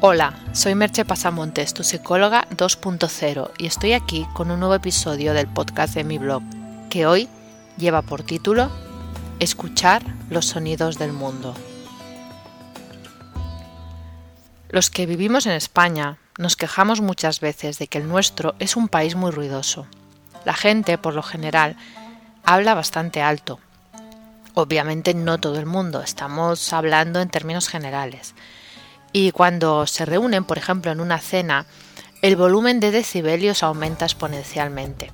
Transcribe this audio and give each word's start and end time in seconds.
Hola, 0.00 0.32
soy 0.52 0.76
Merche 0.76 1.04
Pasamontes, 1.04 1.74
tu 1.74 1.82
psicóloga 1.82 2.46
2.0, 2.50 3.50
y 3.58 3.66
estoy 3.66 3.94
aquí 3.94 4.28
con 4.32 4.52
un 4.52 4.60
nuevo 4.60 4.76
episodio 4.76 5.34
del 5.34 5.48
podcast 5.48 5.92
de 5.96 6.04
mi 6.04 6.18
blog, 6.18 6.40
que 6.88 7.04
hoy 7.04 7.28
lleva 7.78 8.02
por 8.02 8.22
título 8.22 8.70
Escuchar 9.40 10.04
los 10.30 10.46
sonidos 10.46 10.98
del 10.98 11.12
mundo. 11.12 11.52
Los 14.68 14.88
que 14.88 15.04
vivimos 15.04 15.46
en 15.46 15.52
España 15.54 16.18
nos 16.38 16.54
quejamos 16.54 17.00
muchas 17.00 17.40
veces 17.40 17.80
de 17.80 17.88
que 17.88 17.98
el 17.98 18.06
nuestro 18.06 18.54
es 18.60 18.76
un 18.76 18.86
país 18.86 19.16
muy 19.16 19.32
ruidoso. 19.32 19.88
La 20.44 20.54
gente, 20.54 20.96
por 20.96 21.14
lo 21.14 21.24
general, 21.24 21.74
habla 22.44 22.74
bastante 22.74 23.20
alto. 23.20 23.58
Obviamente 24.54 25.12
no 25.14 25.38
todo 25.38 25.58
el 25.58 25.66
mundo, 25.66 26.02
estamos 26.02 26.72
hablando 26.72 27.20
en 27.20 27.30
términos 27.30 27.68
generales 27.68 28.36
y 29.12 29.32
cuando 29.32 29.86
se 29.86 30.04
reúnen, 30.04 30.44
por 30.44 30.58
ejemplo, 30.58 30.92
en 30.92 31.00
una 31.00 31.18
cena, 31.18 31.66
el 32.22 32.36
volumen 32.36 32.80
de 32.80 32.90
decibelios 32.90 33.62
aumenta 33.62 34.04
exponencialmente. 34.04 35.10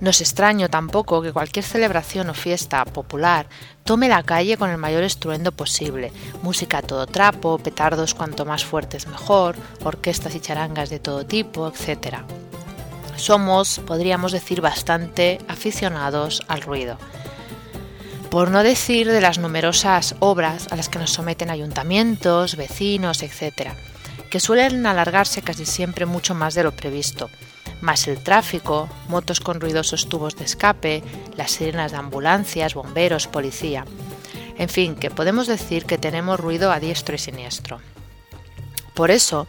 No 0.00 0.10
es 0.10 0.20
extraño 0.20 0.68
tampoco 0.68 1.22
que 1.22 1.32
cualquier 1.32 1.64
celebración 1.64 2.28
o 2.28 2.34
fiesta 2.34 2.84
popular 2.84 3.46
tome 3.84 4.08
la 4.08 4.22
calle 4.22 4.56
con 4.56 4.70
el 4.70 4.78
mayor 4.78 5.02
estruendo 5.02 5.52
posible, 5.52 6.12
música 6.42 6.78
a 6.78 6.82
todo 6.82 7.06
trapo, 7.06 7.58
petardos 7.58 8.14
cuanto 8.14 8.44
más 8.44 8.64
fuertes 8.64 9.06
mejor, 9.06 9.56
orquestas 9.84 10.34
y 10.34 10.40
charangas 10.40 10.90
de 10.90 10.98
todo 10.98 11.24
tipo, 11.24 11.68
etc. 11.68 12.18
Somos, 13.16 13.80
podríamos 13.86 14.32
decir, 14.32 14.60
bastante 14.60 15.38
aficionados 15.48 16.42
al 16.48 16.62
ruido 16.62 16.98
por 18.34 18.50
no 18.50 18.64
decir 18.64 19.08
de 19.08 19.20
las 19.20 19.38
numerosas 19.38 20.16
obras 20.18 20.66
a 20.72 20.74
las 20.74 20.88
que 20.88 20.98
nos 20.98 21.12
someten 21.12 21.50
ayuntamientos, 21.50 22.56
vecinos, 22.56 23.22
etc., 23.22 23.70
que 24.28 24.40
suelen 24.40 24.84
alargarse 24.86 25.40
casi 25.40 25.64
siempre 25.64 26.04
mucho 26.04 26.34
más 26.34 26.54
de 26.54 26.64
lo 26.64 26.72
previsto, 26.72 27.30
más 27.80 28.08
el 28.08 28.18
tráfico, 28.18 28.88
motos 29.06 29.38
con 29.38 29.60
ruidosos 29.60 30.08
tubos 30.08 30.34
de 30.34 30.46
escape, 30.46 31.04
las 31.36 31.52
sirenas 31.52 31.92
de 31.92 31.98
ambulancias, 31.98 32.74
bomberos, 32.74 33.28
policía. 33.28 33.84
En 34.58 34.68
fin, 34.68 34.96
que 34.96 35.12
podemos 35.12 35.46
decir 35.46 35.84
que 35.84 35.96
tenemos 35.96 36.40
ruido 36.40 36.72
a 36.72 36.80
diestro 36.80 37.14
y 37.14 37.18
siniestro. 37.18 37.78
Por 38.94 39.12
eso, 39.12 39.46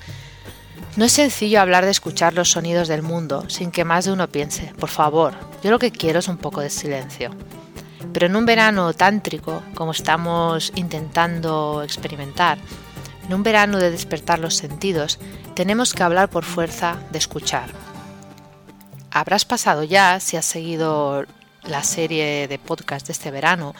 no 0.96 1.06
es 1.06 1.12
sencillo 1.12 1.60
hablar 1.60 1.86
de 1.86 1.92
escuchar 1.92 2.36
los 2.36 2.52
sonidos 2.52 2.88
del 2.88 3.02
mundo 3.02 3.50
sin 3.50 3.72
que 3.72 3.84
más 3.84 4.06
de 4.06 4.12
uno 4.12 4.28
piense, 4.28 4.76
por 4.80 4.90
favor, 4.90 5.34
yo 5.64 5.72
lo 5.72 5.80
que 5.80 5.90
quiero 5.90 6.20
es 6.20 6.28
un 6.28 6.38
poco 6.38 6.62
de 6.62 6.70
silencio. 6.70 7.32
Pero 8.14 8.26
en 8.28 8.36
un 8.36 8.46
verano 8.46 8.94
tántrico, 8.94 9.62
como 9.74 9.92
estamos 9.92 10.72
intentando 10.76 11.82
experimentar, 11.84 12.58
en 13.28 13.34
un 13.34 13.44
verano 13.44 13.78
de 13.78 13.92
despertar 13.92 14.40
los 14.40 14.56
sentidos, 14.56 15.20
tenemos 15.56 15.94
que 15.94 16.04
hablar 16.04 16.30
por 16.30 16.44
fuerza 16.44 16.98
de 17.12 17.18
escuchar. 17.18 17.70
Habrás 19.12 19.46
pasado 19.46 19.84
ya, 19.84 20.20
si 20.20 20.38
has 20.38 20.46
seguido 20.46 21.26
la 21.64 21.84
serie 21.84 22.48
de 22.48 22.60
podcast 22.60 23.08
de 23.08 23.14
este 23.14 23.32
verano, 23.32 23.74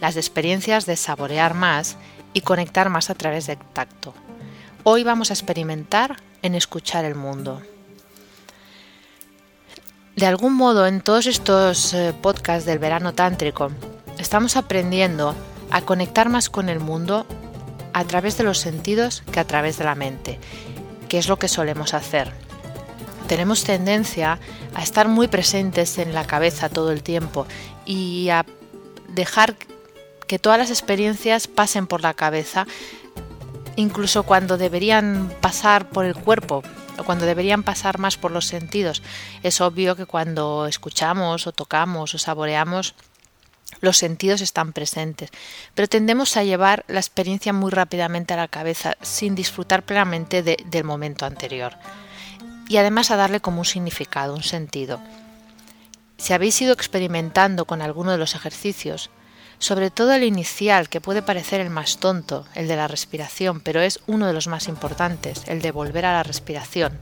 las 0.00 0.16
experiencias 0.16 0.86
de 0.86 0.96
saborear 0.96 1.54
más 1.54 1.96
y 2.32 2.40
conectar 2.40 2.88
más 2.88 3.10
a 3.10 3.14
través 3.14 3.46
del 3.46 3.58
tacto. 3.58 4.14
Hoy 4.82 5.04
vamos 5.04 5.30
a 5.30 5.34
experimentar 5.34 6.16
en 6.42 6.54
escuchar 6.56 7.04
el 7.04 7.14
mundo. 7.14 7.62
De 10.16 10.26
algún 10.26 10.54
modo, 10.54 10.86
en 10.86 11.00
todos 11.00 11.26
estos 11.26 11.94
eh, 11.94 12.12
podcasts 12.20 12.66
del 12.66 12.78
verano 12.78 13.14
tántrico, 13.14 13.70
estamos 14.18 14.56
aprendiendo 14.56 15.34
a 15.70 15.80
conectar 15.80 16.28
más 16.28 16.50
con 16.50 16.68
el 16.68 16.80
mundo 16.80 17.26
a 17.94 18.04
través 18.04 18.36
de 18.36 18.44
los 18.44 18.58
sentidos 18.58 19.22
que 19.32 19.40
a 19.40 19.46
través 19.46 19.78
de 19.78 19.84
la 19.84 19.94
mente, 19.94 20.38
que 21.08 21.16
es 21.16 21.28
lo 21.28 21.38
que 21.38 21.48
solemos 21.48 21.94
hacer. 21.94 22.30
Tenemos 23.26 23.64
tendencia 23.64 24.38
a 24.74 24.82
estar 24.82 25.08
muy 25.08 25.28
presentes 25.28 25.96
en 25.96 26.12
la 26.12 26.26
cabeza 26.26 26.68
todo 26.68 26.92
el 26.92 27.02
tiempo 27.02 27.46
y 27.86 28.28
a 28.28 28.44
dejar 29.08 29.56
que 30.26 30.38
todas 30.38 30.58
las 30.58 30.70
experiencias 30.70 31.46
pasen 31.46 31.86
por 31.86 32.02
la 32.02 32.12
cabeza, 32.12 32.66
incluso 33.76 34.24
cuando 34.24 34.58
deberían 34.58 35.32
pasar 35.40 35.88
por 35.88 36.04
el 36.04 36.14
cuerpo, 36.14 36.62
cuando 37.04 37.26
deberían 37.26 37.62
pasar 37.62 37.98
más 37.98 38.16
por 38.16 38.30
los 38.30 38.46
sentidos. 38.46 39.02
Es 39.42 39.60
obvio 39.60 39.96
que 39.96 40.06
cuando 40.06 40.66
escuchamos 40.66 41.46
o 41.46 41.52
tocamos 41.52 42.14
o 42.14 42.18
saboreamos, 42.18 42.94
los 43.80 43.96
sentidos 43.96 44.40
están 44.40 44.72
presentes, 44.72 45.30
pero 45.74 45.88
tendemos 45.88 46.36
a 46.36 46.44
llevar 46.44 46.84
la 46.88 47.00
experiencia 47.00 47.52
muy 47.52 47.70
rápidamente 47.70 48.34
a 48.34 48.36
la 48.36 48.48
cabeza 48.48 48.96
sin 49.00 49.34
disfrutar 49.34 49.82
plenamente 49.82 50.42
del 50.42 50.84
momento 50.84 51.26
anterior 51.26 51.74
y 52.68 52.76
además 52.76 53.10
a 53.10 53.16
darle 53.16 53.40
como 53.40 53.60
un 53.60 53.64
significado, 53.64 54.34
un 54.34 54.42
sentido. 54.42 55.00
Si 56.16 56.32
habéis 56.32 56.60
ido 56.62 56.72
experimentando 56.72 57.64
con 57.64 57.82
alguno 57.82 58.12
de 58.12 58.18
los 58.18 58.34
ejercicios, 58.34 59.10
sobre 59.62 59.92
todo 59.92 60.12
el 60.12 60.24
inicial, 60.24 60.88
que 60.88 61.00
puede 61.00 61.22
parecer 61.22 61.60
el 61.60 61.70
más 61.70 61.98
tonto, 61.98 62.46
el 62.56 62.66
de 62.66 62.74
la 62.74 62.88
respiración, 62.88 63.60
pero 63.60 63.80
es 63.80 64.00
uno 64.08 64.26
de 64.26 64.32
los 64.32 64.48
más 64.48 64.66
importantes, 64.66 65.44
el 65.46 65.62
de 65.62 65.70
volver 65.70 66.04
a 66.04 66.12
la 66.12 66.24
respiración. 66.24 66.98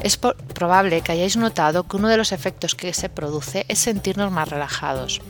Es 0.00 0.16
probable 0.16 1.02
que 1.02 1.12
hayáis 1.12 1.36
notado 1.36 1.84
que 1.84 1.96
uno 1.96 2.08
de 2.08 2.16
los 2.16 2.32
efectos 2.32 2.74
que 2.74 2.92
se 2.92 3.08
produce 3.08 3.64
es 3.68 3.78
sentirnos 3.78 4.32
más 4.32 4.48
relajados. 4.48 5.20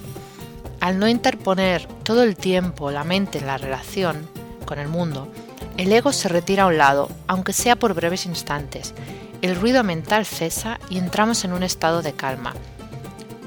Al 0.81 0.99
no 0.99 1.07
interponer 1.07 1.87
todo 2.03 2.23
el 2.23 2.35
tiempo 2.35 2.91
la 2.91 3.05
mente 3.05 3.37
en 3.37 3.47
la 3.47 3.59
relación 3.59 4.27
con 4.65 4.79
el 4.79 4.89
mundo, 4.89 5.31
el 5.77 5.93
ego 5.93 6.15
se 6.15 6.31
retira 6.31 6.63
a 6.63 6.69
un 6.69 6.79
lado, 6.79 7.11
aunque 7.27 7.53
sea 7.53 7.77
por 7.77 7.93
breves 7.93 8.25
instantes. 8.25 8.95
El 9.43 9.55
ruido 9.55 9.85
mental 9.85 10.25
cesa 10.25 10.81
y 10.89 10.97
entramos 10.97 11.45
en 11.45 11.53
un 11.53 11.63
estado 11.63 12.01
de 12.01 12.15
calma, 12.15 12.55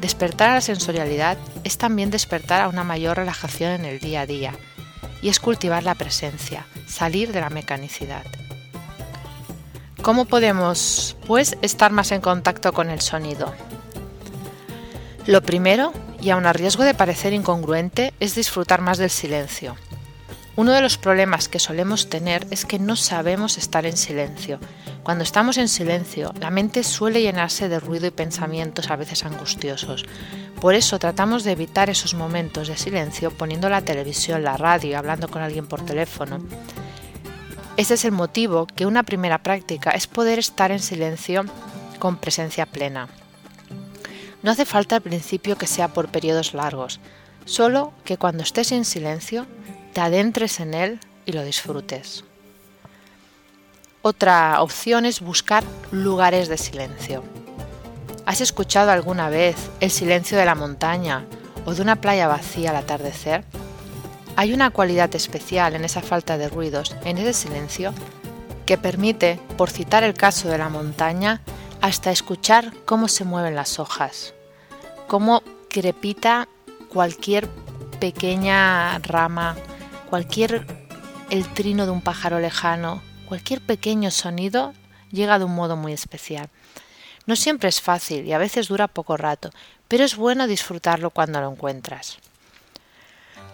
Despertar 0.02 0.50
a 0.50 0.54
la 0.56 0.62
sensorialidad 0.62 1.38
es 1.64 1.78
también 1.78 2.10
despertar 2.10 2.62
a 2.62 2.70
una 2.70 2.84
mayor 2.84 3.18
relajación 3.18 3.72
en 3.72 3.86
el 3.86 4.00
día 4.00 4.22
a 4.22 4.26
día 4.26 4.54
y 5.22 5.30
es 5.30 5.40
cultivar 5.40 5.84
la 5.84 5.94
presencia, 5.94 6.66
salir 6.88 7.32
de 7.32 7.40
la 7.40 7.52
mecanicidad. 7.52 8.26
¿Cómo 10.02 10.26
podemos, 10.26 11.16
pues, 11.28 11.56
estar 11.62 11.92
más 11.92 12.12
en 12.12 12.22
contacto 12.22 12.74
con 12.74 12.90
el 12.90 13.00
sonido? 13.00 13.54
Lo 15.28 15.44
primero, 15.44 15.94
y 16.20 16.32
aun 16.32 16.48
a 16.48 16.54
riesgo 16.54 16.84
de 16.84 16.96
parecer 16.96 17.34
incongruente, 17.34 18.12
es 18.20 18.34
disfrutar 18.34 18.82
más 18.82 18.98
del 18.98 19.12
silencio. 19.12 19.76
Uno 20.58 20.74
de 20.74 20.82
los 20.82 20.98
problemas 20.98 21.48
que 21.48 21.60
solemos 21.60 22.10
tener 22.10 22.46
es 22.52 22.66
que 22.66 22.78
no 22.78 22.98
sabemos 22.98 23.58
estar 23.58 23.86
en 23.86 23.96
silencio. 23.96 24.60
Cuando 25.02 25.24
estamos 25.24 25.58
en 25.58 25.70
silencio, 25.70 26.34
la 26.42 26.52
mente 26.52 26.84
suele 26.84 27.22
llenarse 27.22 27.70
de 27.70 27.80
ruido 27.80 28.06
y 28.08 28.12
pensamientos 28.12 28.92
a 28.92 28.98
veces 28.98 29.24
angustiosos. 29.24 30.04
Por 30.60 30.76
eso 30.76 31.00
tratamos 31.00 31.46
de 31.46 31.54
evitar 31.54 31.90
esos 31.90 32.14
momentos 32.14 32.68
de 32.68 32.76
silencio 32.76 33.32
poniendo 33.32 33.70
la 33.70 33.82
televisión, 33.82 34.44
la 34.44 34.58
radio, 34.58 34.98
hablando 34.98 35.30
con 35.30 35.42
alguien 35.42 35.68
por 35.68 35.86
teléfono. 35.86 36.46
Ese 37.78 37.94
es 37.94 38.04
el 38.04 38.12
motivo 38.12 38.68
que 38.68 38.86
una 38.86 39.04
primera 39.04 39.42
práctica 39.42 39.92
es 39.92 40.06
poder 40.06 40.38
estar 40.38 40.72
en 40.72 40.80
silencio 40.80 41.46
con 41.98 42.18
presencia 42.18 42.66
plena. 42.66 43.08
No 44.44 44.52
hace 44.52 44.66
falta 44.66 44.98
al 44.98 45.02
principio 45.02 45.58
que 45.58 45.68
sea 45.68 45.88
por 45.88 46.10
periodos 46.10 46.54
largos, 46.54 47.00
solo 47.46 47.94
que 48.04 48.18
cuando 48.18 48.44
estés 48.44 48.74
en 48.74 48.84
silencio 48.84 49.48
te 49.94 50.02
adentres 50.02 50.60
en 50.60 50.74
él 50.74 51.00
y 51.26 51.34
lo 51.34 51.44
disfrutes. 51.44 52.24
Otra 54.02 54.62
opción 54.62 55.06
es 55.06 55.22
buscar 55.22 55.64
lugares 55.92 56.48
de 56.48 56.58
silencio. 56.58 57.24
¿Has 58.26 58.42
escuchado 58.42 58.92
alguna 58.92 59.30
vez 59.30 59.56
el 59.80 59.92
silencio 59.92 60.38
de 60.38 60.46
la 60.46 60.56
montaña 60.56 61.26
o 61.66 61.74
de 61.74 61.82
una 61.82 61.98
playa 61.98 62.28
vacía 62.28 62.72
al 62.72 62.78
atardecer? 62.78 63.44
Hay 64.36 64.54
una 64.54 64.70
cualidad 64.72 65.14
especial 65.16 65.76
en 65.76 65.84
esa 65.84 66.02
falta 66.02 66.38
de 66.38 66.50
ruidos, 66.50 66.96
en 67.04 67.18
ese 67.18 67.34
silencio, 67.34 67.94
que 68.66 68.78
permite, 68.78 69.40
por 69.58 69.70
citar 69.70 70.04
el 70.04 70.14
caso 70.14 70.48
de 70.48 70.58
la 70.58 70.70
montaña, 70.70 71.42
hasta 71.82 72.12
escuchar 72.12 72.74
cómo 72.86 73.08
se 73.08 73.26
mueven 73.26 73.56
las 73.56 73.80
hojas, 73.80 74.34
cómo 75.08 75.44
crepita 75.70 76.48
cualquier 76.90 77.48
pequeña 78.00 78.98
rama 79.00 79.56
cualquier 80.12 80.66
el 81.30 81.48
trino 81.54 81.86
de 81.86 81.92
un 81.94 82.02
pájaro 82.02 82.42
lejano, 82.42 83.02
cualquier 83.30 83.62
pequeño 83.62 84.12
sonido 84.12 84.74
llega 85.10 85.40
de 85.40 85.46
un 85.46 85.56
modo 85.56 85.78
muy 85.78 85.94
especial. 85.94 86.50
No 87.26 87.38
siempre 87.38 87.70
es 87.70 87.80
fácil 87.80 88.26
y 88.26 88.34
a 88.34 88.38
veces 88.38 88.68
dura 88.68 88.90
poco 88.90 89.16
rato, 89.16 89.52
pero 89.88 90.04
es 90.04 90.18
bueno 90.18 90.48
disfrutarlo 90.48 91.12
cuando 91.12 91.40
lo 91.40 91.50
encuentras. 91.50 92.18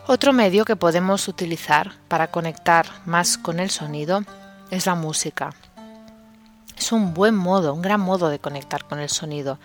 Otro 0.08 0.34
medio 0.34 0.66
que 0.66 0.76
podemos 0.76 1.28
utilizar 1.28 1.92
para 2.08 2.32
conectar 2.32 2.88
más 3.06 3.38
con 3.38 3.60
el 3.60 3.70
sonido 3.70 4.24
es 4.72 4.88
la 4.88 4.96
música. 4.96 5.54
Es 6.76 6.92
un 6.92 7.14
buen 7.14 7.36
modo, 7.36 7.72
un 7.72 7.84
gran 7.84 8.02
modo 8.02 8.30
de 8.30 8.40
conectar 8.40 8.84
con 8.86 9.00
el 9.00 9.10
sonido. 9.10 9.60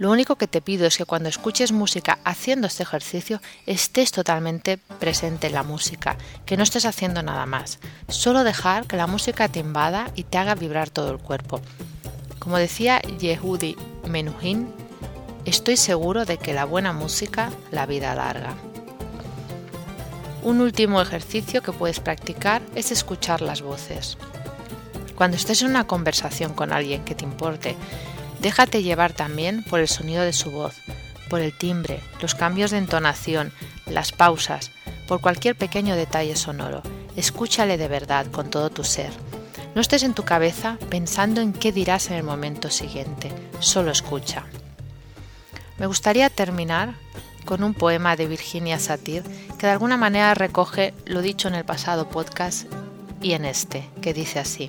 Lo 0.00 0.10
único 0.10 0.36
que 0.36 0.46
te 0.46 0.62
pido 0.62 0.86
es 0.86 0.96
que 0.96 1.04
cuando 1.04 1.28
escuches 1.28 1.72
música 1.72 2.20
haciendo 2.24 2.66
este 2.66 2.84
ejercicio 2.84 3.42
estés 3.66 4.12
totalmente 4.12 4.78
presente 4.78 5.48
en 5.48 5.52
la 5.52 5.62
música, 5.62 6.16
que 6.46 6.56
no 6.56 6.62
estés 6.62 6.86
haciendo 6.86 7.22
nada 7.22 7.44
más. 7.44 7.80
Solo 8.08 8.42
dejar 8.42 8.86
que 8.86 8.96
la 8.96 9.06
música 9.06 9.48
te 9.48 9.60
invada 9.60 10.10
y 10.14 10.22
te 10.22 10.38
haga 10.38 10.54
vibrar 10.54 10.88
todo 10.88 11.10
el 11.10 11.18
cuerpo. 11.18 11.60
Como 12.38 12.56
decía 12.56 13.02
Yehudi 13.02 13.76
Menuhin, 14.08 14.72
estoy 15.44 15.76
seguro 15.76 16.24
de 16.24 16.38
que 16.38 16.54
la 16.54 16.64
buena 16.64 16.94
música 16.94 17.50
la 17.70 17.84
vida 17.84 18.14
larga. 18.14 18.54
Un 20.42 20.62
último 20.62 21.02
ejercicio 21.02 21.60
que 21.62 21.72
puedes 21.72 22.00
practicar 22.00 22.62
es 22.74 22.90
escuchar 22.90 23.42
las 23.42 23.60
voces. 23.60 24.16
Cuando 25.14 25.36
estés 25.36 25.60
en 25.60 25.68
una 25.68 25.86
conversación 25.86 26.54
con 26.54 26.72
alguien 26.72 27.04
que 27.04 27.14
te 27.14 27.24
importe, 27.24 27.76
déjate 28.40 28.82
llevar 28.82 29.12
también 29.12 29.62
por 29.62 29.80
el 29.80 29.88
sonido 29.88 30.22
de 30.22 30.32
su 30.32 30.50
voz, 30.50 30.74
por 31.28 31.40
el 31.40 31.56
timbre, 31.56 32.00
los 32.20 32.34
cambios 32.34 32.70
de 32.70 32.78
entonación, 32.78 33.52
las 33.86 34.12
pausas, 34.12 34.70
por 35.06 35.20
cualquier 35.20 35.56
pequeño 35.56 35.96
detalle 35.96 36.36
sonoro. 36.36 36.82
Escúchale 37.16 37.76
de 37.78 37.88
verdad 37.88 38.26
con 38.26 38.50
todo 38.50 38.70
tu 38.70 38.84
ser. 38.84 39.12
No 39.74 39.80
estés 39.80 40.02
en 40.02 40.14
tu 40.14 40.24
cabeza 40.24 40.78
pensando 40.88 41.40
en 41.40 41.52
qué 41.52 41.72
dirás 41.72 42.10
en 42.10 42.16
el 42.16 42.22
momento 42.22 42.70
siguiente, 42.70 43.30
solo 43.60 43.90
escucha. 43.90 44.44
Me 45.78 45.86
gustaría 45.86 46.28
terminar 46.28 46.94
con 47.44 47.62
un 47.62 47.74
poema 47.74 48.16
de 48.16 48.26
Virginia 48.26 48.78
Satir 48.78 49.22
que 49.58 49.66
de 49.66 49.72
alguna 49.72 49.96
manera 49.96 50.34
recoge 50.34 50.94
lo 51.06 51.22
dicho 51.22 51.48
en 51.48 51.54
el 51.54 51.64
pasado 51.64 52.08
podcast 52.08 52.66
y 53.22 53.32
en 53.32 53.44
este, 53.44 53.88
que 54.00 54.12
dice 54.12 54.38
así. 54.38 54.68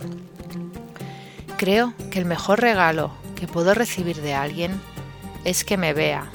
Creo 1.58 1.94
que 2.12 2.20
el 2.20 2.26
mejor 2.26 2.62
regalo 2.62 3.12
que 3.42 3.48
puedo 3.48 3.74
recibir 3.74 4.22
de 4.22 4.36
alguien 4.36 4.80
es 5.46 5.64
que 5.64 5.76
me 5.76 5.94
vea, 5.94 6.30